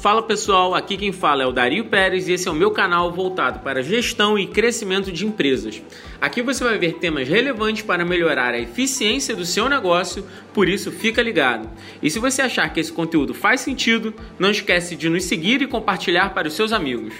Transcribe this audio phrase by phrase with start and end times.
[0.00, 3.12] Fala pessoal, aqui quem fala é o Dario Pérez e esse é o meu canal
[3.12, 5.82] voltado para gestão e crescimento de empresas.
[6.18, 10.90] Aqui você vai ver temas relevantes para melhorar a eficiência do seu negócio, por isso
[10.90, 11.68] fica ligado.
[12.02, 15.66] E se você achar que esse conteúdo faz sentido, não esquece de nos seguir e
[15.66, 17.12] compartilhar para os seus amigos.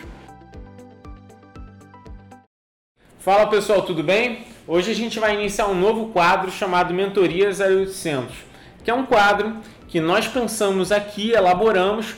[3.18, 4.46] Fala pessoal, tudo bem?
[4.66, 8.34] Hoje a gente vai iniciar um novo quadro chamado Mentorias 0800,
[8.82, 12.14] que é um quadro que nós pensamos aqui, elaboramos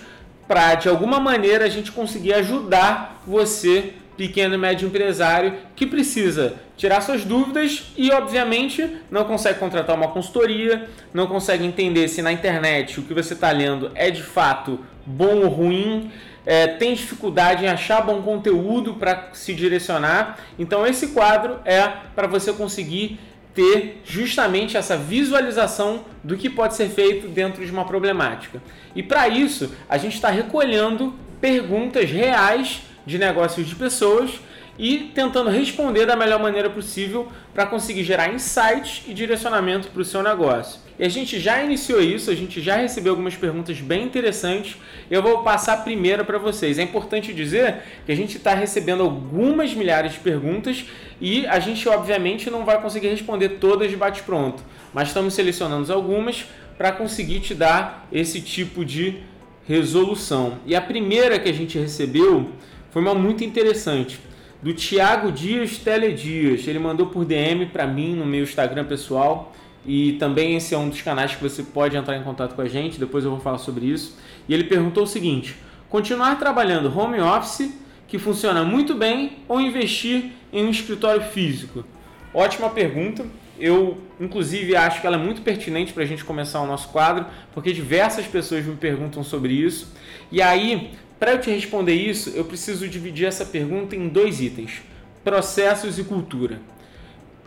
[0.52, 6.56] para de alguma maneira a gente conseguir ajudar você, pequeno e médio empresário, que precisa
[6.76, 12.30] tirar suas dúvidas e, obviamente, não consegue contratar uma consultoria, não consegue entender se na
[12.30, 16.12] internet o que você está lendo é de fato bom ou ruim.
[16.44, 20.36] É, tem dificuldade em achar bom conteúdo para se direcionar.
[20.58, 23.18] Então, esse quadro é para você conseguir
[23.54, 28.62] ter justamente essa visualização do que pode ser feito dentro de uma problemática.
[28.94, 34.40] E para isso, a gente está recolhendo perguntas reais de negócios de pessoas
[34.82, 40.04] e tentando responder da melhor maneira possível para conseguir gerar insights e direcionamento para o
[40.04, 40.80] seu negócio.
[40.98, 44.76] E a gente já iniciou isso, a gente já recebeu algumas perguntas bem interessantes.
[45.08, 46.80] Eu vou passar a primeira para vocês.
[46.80, 50.84] É importante dizer que a gente está recebendo algumas milhares de perguntas
[51.20, 56.44] e a gente, obviamente, não vai conseguir responder todas de bate-pronto, mas estamos selecionando algumas
[56.76, 59.20] para conseguir te dar esse tipo de
[59.64, 60.58] resolução.
[60.66, 62.50] E a primeira que a gente recebeu
[62.90, 64.18] foi uma muito interessante
[64.62, 66.66] do Tiago Dias Teledias.
[66.68, 69.52] Ele mandou por DM para mim no meu Instagram pessoal.
[69.84, 72.68] E também esse é um dos canais que você pode entrar em contato com a
[72.68, 74.16] gente, depois eu vou falar sobre isso.
[74.48, 75.56] E ele perguntou o seguinte:
[75.88, 77.74] continuar trabalhando home office,
[78.06, 81.84] que funciona muito bem, ou investir em um escritório físico?
[82.32, 83.26] Ótima pergunta.
[83.58, 87.26] Eu, inclusive, acho que ela é muito pertinente para a gente começar o nosso quadro,
[87.52, 89.92] porque diversas pessoas me perguntam sobre isso.
[90.30, 94.82] E aí, para eu te responder isso, eu preciso dividir essa pergunta em dois itens:
[95.22, 96.60] processos e cultura.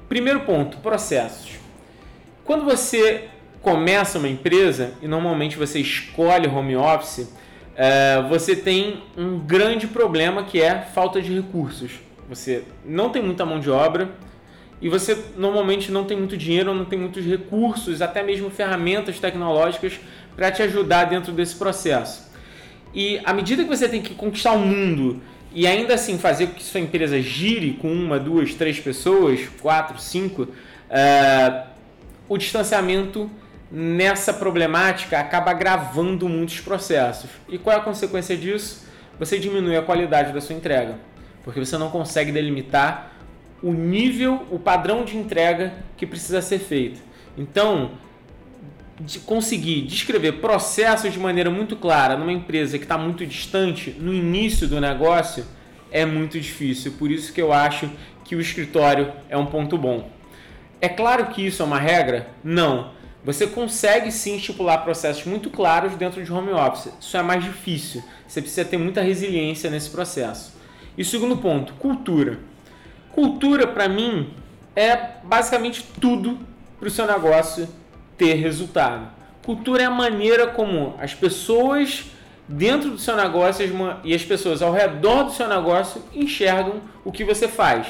[0.07, 1.57] Primeiro ponto: processos.
[2.45, 3.25] Quando você
[3.61, 7.29] começa uma empresa e normalmente você escolhe home office,
[7.75, 11.99] é, você tem um grande problema que é falta de recursos.
[12.29, 14.09] Você não tem muita mão de obra
[14.81, 19.99] e você normalmente não tem muito dinheiro, não tem muitos recursos, até mesmo ferramentas tecnológicas
[20.33, 22.33] para te ajudar dentro desse processo.
[22.95, 25.21] E à medida que você tem que conquistar o mundo
[25.53, 29.99] e ainda assim fazer com que sua empresa gire com uma, duas, três pessoas, quatro,
[29.99, 31.67] cinco, uh,
[32.29, 33.29] o distanciamento
[33.69, 37.29] nessa problemática acaba agravando muitos processos.
[37.49, 38.85] E qual é a consequência disso?
[39.19, 40.97] Você diminui a qualidade da sua entrega,
[41.43, 43.11] porque você não consegue delimitar
[43.61, 47.01] o nível, o padrão de entrega que precisa ser feito.
[47.37, 47.91] Então,
[48.99, 54.13] de conseguir descrever processos de maneira muito clara numa empresa que está muito distante no
[54.13, 55.45] início do negócio
[55.91, 56.93] é muito difícil.
[56.93, 57.89] Por isso que eu acho
[58.23, 60.09] que o escritório é um ponto bom.
[60.81, 62.29] É claro que isso é uma regra?
[62.43, 62.93] Não.
[63.23, 66.93] Você consegue sim estipular processos muito claros dentro de home office.
[66.99, 68.03] Isso é mais difícil.
[68.27, 70.53] Você precisa ter muita resiliência nesse processo.
[70.97, 72.39] E segundo ponto, cultura.
[73.11, 74.33] Cultura para mim
[74.75, 76.37] é basicamente tudo
[76.77, 77.67] para o seu negócio
[78.17, 79.07] ter resultado.
[79.43, 82.05] Cultura é a maneira como as pessoas
[82.47, 83.65] dentro do seu negócio
[84.03, 87.87] e as pessoas ao redor do seu negócio enxergam o que você faz.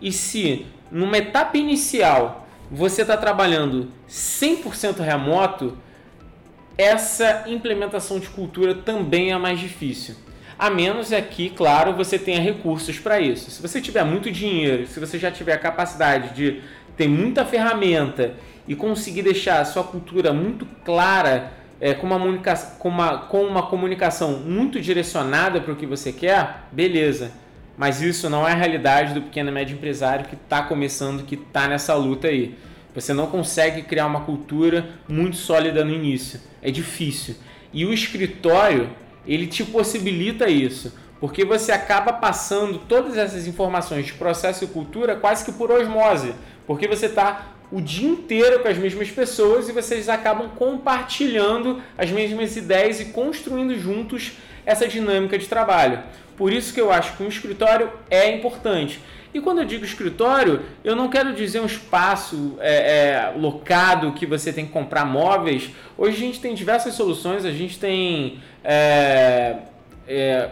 [0.00, 5.76] E se numa etapa inicial você está trabalhando 100% remoto,
[6.76, 10.16] essa implementação de cultura também é mais difícil.
[10.58, 13.50] A menos é que, claro, você tenha recursos para isso.
[13.50, 16.62] Se você tiver muito dinheiro, se você já tiver a capacidade de
[16.96, 18.34] ter muita ferramenta
[18.66, 22.18] e conseguir deixar a sua cultura muito clara, é, com, uma
[22.78, 27.32] com, uma, com uma comunicação muito direcionada para o que você quer, beleza.
[27.76, 31.34] Mas isso não é a realidade do pequeno e médio empresário que está começando, que
[31.34, 32.56] está nessa luta aí.
[32.94, 36.40] Você não consegue criar uma cultura muito sólida no início.
[36.62, 37.34] É difícil.
[37.72, 38.90] E o escritório,
[39.26, 40.94] ele te possibilita isso.
[41.20, 46.34] Porque você acaba passando todas essas informações de processo e cultura quase que por osmose.
[46.66, 52.10] Porque você está o dia inteiro com as mesmas pessoas e vocês acabam compartilhando as
[52.10, 54.32] mesmas ideias e construindo juntos
[54.64, 56.02] essa dinâmica de trabalho.
[56.36, 59.00] Por isso que eu acho que um escritório é importante.
[59.32, 64.24] E quando eu digo escritório, eu não quero dizer um espaço é, é, locado que
[64.24, 65.70] você tem que comprar móveis.
[65.98, 69.56] Hoje a gente tem diversas soluções, a gente tem é,
[70.06, 70.50] é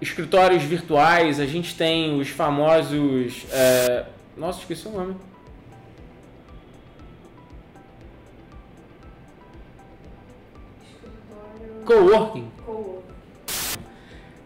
[0.00, 3.46] escritórios virtuais, a gente tem os famosos.
[3.50, 4.04] É,
[4.36, 5.16] nossa, esqueci o nome.
[11.88, 12.44] Coworking.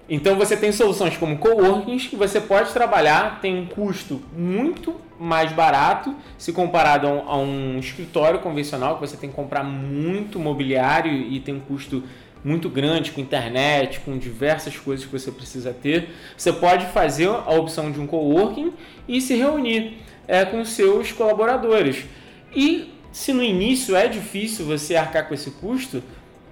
[0.08, 5.50] Então você tem soluções como coworkings que você pode trabalhar, tem um custo muito mais
[5.50, 11.40] barato se comparado a um, escritório convencional que você tem que comprar muito mobiliário e
[11.40, 12.04] tem um custo
[12.44, 16.10] muito grande com internet, com diversas coisas que você precisa ter.
[16.36, 18.72] Você pode fazer a opção de um coworking
[19.08, 19.98] e se reunir
[20.28, 22.04] é, com seus colaboradores.
[22.54, 26.02] E se no início é difícil você arcar com esse custo,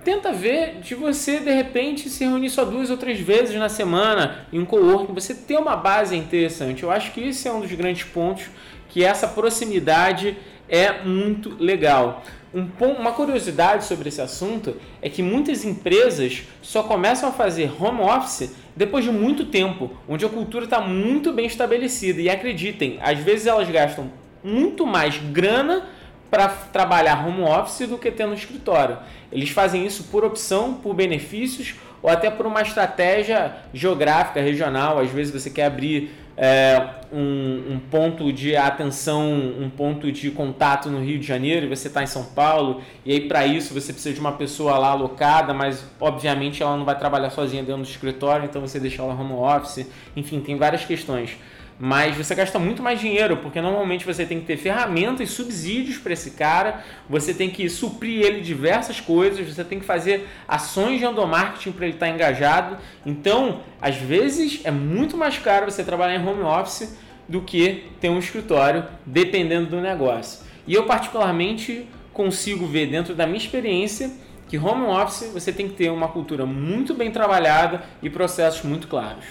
[0.05, 4.47] tenta ver de você de repente se reunir só duas ou três vezes na semana
[4.53, 6.83] em um coworking, você ter uma base interessante.
[6.83, 8.47] Eu acho que esse é um dos grandes pontos
[8.89, 10.37] que essa proximidade
[10.69, 12.23] é muito legal.
[12.53, 12.67] Um,
[12.99, 18.53] uma curiosidade sobre esse assunto é que muitas empresas só começam a fazer home office
[18.75, 22.21] depois de muito tempo, onde a cultura está muito bem estabelecida.
[22.21, 24.11] E acreditem, às vezes elas gastam
[24.43, 25.87] muito mais grana
[26.31, 28.99] para trabalhar home office do que ter no escritório.
[29.33, 34.99] Eles fazem isso por opção, por benefícios ou até por uma estratégia geográfica, regional.
[34.99, 36.83] Às vezes você quer abrir é,
[37.13, 41.89] um, um, ponto de atenção, um ponto de contato no Rio de Janeiro e você
[41.89, 45.53] está em São Paulo, e aí para isso você precisa de uma pessoa lá alocada,
[45.53, 49.35] mas obviamente ela não vai trabalhar sozinha dentro do escritório, então você deixa ela home
[49.35, 49.87] office.
[50.17, 51.37] Enfim, tem várias questões
[51.83, 56.13] mas você gasta muito mais dinheiro, porque normalmente você tem que ter ferramentas, subsídios para
[56.13, 61.07] esse cara, você tem que suprir ele diversas coisas, você tem que fazer ações de
[61.07, 62.77] endomarketing para ele estar tá engajado.
[63.07, 68.11] Então, às vezes é muito mais caro você trabalhar em home office do que ter
[68.11, 70.45] um escritório, dependendo do negócio.
[70.67, 74.11] E eu particularmente consigo ver dentro da minha experiência
[74.49, 78.87] que home office você tem que ter uma cultura muito bem trabalhada e processos muito
[78.87, 79.25] claros.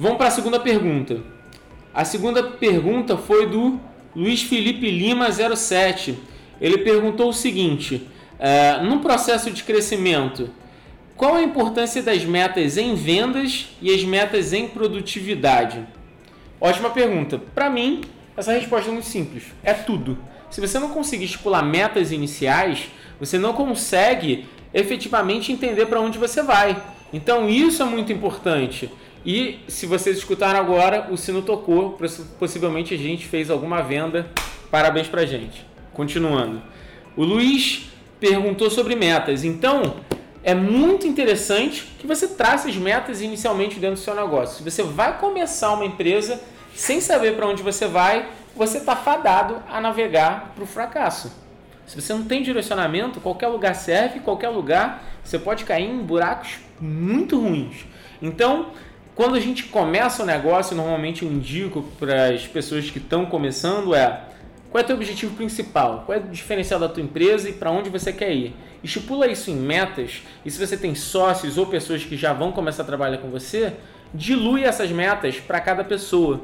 [0.00, 1.20] Vamos para a segunda pergunta.
[1.92, 3.78] A segunda pergunta foi do
[4.16, 6.18] Luiz Felipe Lima 07.
[6.58, 8.08] Ele perguntou o seguinte:
[8.38, 10.48] uh, no processo de crescimento,
[11.18, 15.86] qual a importância das metas em vendas e as metas em produtividade?
[16.58, 17.38] Ótima pergunta.
[17.54, 18.00] Para mim,
[18.34, 19.48] essa resposta é muito simples.
[19.62, 20.16] É tudo.
[20.50, 22.88] Se você não conseguir estipular metas iniciais,
[23.18, 26.82] você não consegue efetivamente entender para onde você vai.
[27.12, 28.90] Então, isso é muito importante.
[29.24, 31.98] E se vocês escutaram agora, o sino tocou,
[32.38, 34.30] possivelmente a gente fez alguma venda.
[34.70, 35.66] Parabéns pra gente.
[35.92, 36.62] Continuando.
[37.16, 39.44] O Luiz perguntou sobre metas.
[39.44, 39.96] Então,
[40.42, 44.56] é muito interessante que você trace as metas inicialmente dentro do seu negócio.
[44.56, 46.40] Se você vai começar uma empresa
[46.74, 51.30] sem saber para onde você vai, você está fadado a navegar para o fracasso.
[51.86, 56.58] Se você não tem direcionamento, qualquer lugar serve, qualquer lugar você pode cair em buracos
[56.80, 57.84] muito ruins.
[58.22, 58.70] Então,
[59.20, 63.94] quando a gente começa o negócio, normalmente eu indico para as pessoas que estão começando
[63.94, 64.22] é
[64.70, 67.70] qual é o teu objetivo principal, qual é o diferencial da tua empresa e para
[67.70, 68.56] onde você quer ir.
[68.82, 72.82] Estipula isso em metas e se você tem sócios ou pessoas que já vão começar
[72.82, 73.74] a trabalhar com você,
[74.14, 76.40] dilui essas metas para cada pessoa.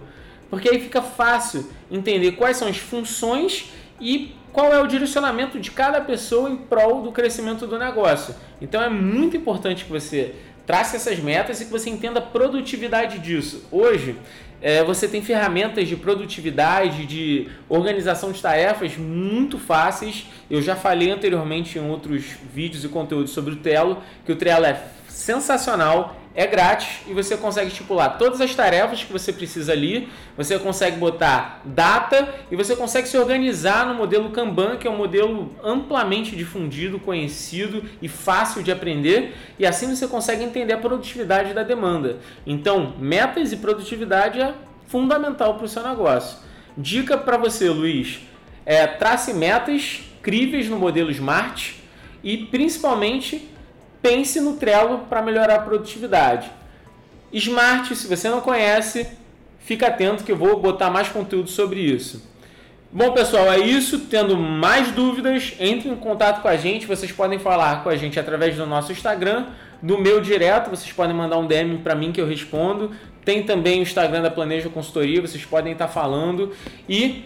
[0.51, 5.71] Porque aí fica fácil entender quais são as funções e qual é o direcionamento de
[5.71, 8.35] cada pessoa em prol do crescimento do negócio.
[8.61, 10.35] Então é muito importante que você
[10.67, 13.65] trace essas metas e que você entenda a produtividade disso.
[13.71, 14.17] Hoje,
[14.61, 20.27] é, você tem ferramentas de produtividade, de organização de tarefas muito fáceis.
[20.51, 24.65] Eu já falei anteriormente em outros vídeos e conteúdos sobre o Trello, que o Trello
[24.65, 30.09] é sensacional, é grátis e você consegue estipular todas as tarefas que você precisa ali,
[30.37, 34.99] você consegue botar data e você consegue se organizar no modelo Kanban, que é um
[34.99, 41.55] modelo amplamente difundido, conhecido e fácil de aprender, e assim você consegue entender a produtividade
[41.55, 42.19] da demanda.
[42.47, 44.55] Então, metas e produtividade é
[44.87, 46.39] fundamental para o seu negócio.
[46.77, 48.21] Dica para você, Luiz,
[48.67, 51.81] é trace metas críveis no modelo Smart
[52.23, 53.56] e principalmente
[54.03, 56.51] pense no Trello para melhorar a produtividade.
[57.33, 59.07] Smart, se você não conhece,
[59.59, 62.23] fica atento que eu vou botar mais conteúdo sobre isso.
[62.91, 64.07] Bom, pessoal, é isso.
[64.09, 66.87] Tendo mais dúvidas, entre em contato com a gente.
[66.87, 69.47] Vocês podem falar com a gente através do nosso Instagram,
[69.83, 70.71] do meu direto.
[70.71, 72.93] Vocês podem mandar um DM para mim que eu respondo.
[73.25, 75.21] Tem também o Instagram da Planeja Consultoria.
[75.21, 76.53] Vocês podem estar falando.
[76.89, 77.25] E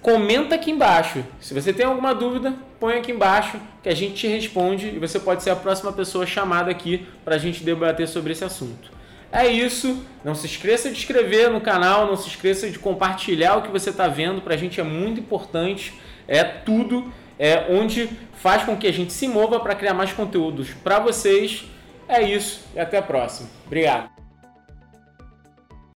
[0.00, 1.24] comenta aqui embaixo.
[1.40, 5.20] Se você tem alguma dúvida, põe aqui embaixo que a gente te responde e você
[5.20, 8.90] pode ser a próxima pessoa chamada aqui para a gente debater sobre esse assunto.
[9.30, 10.04] É isso.
[10.24, 13.90] Não se esqueça de inscrever no canal, não se esqueça de compartilhar o que você
[13.90, 14.40] está vendo.
[14.40, 15.94] Para a gente é muito importante.
[16.26, 20.70] É tudo é onde faz com que a gente se mova para criar mais conteúdos
[20.82, 21.64] para vocês.
[22.08, 23.48] É isso e até a próxima.
[23.64, 24.11] Obrigado.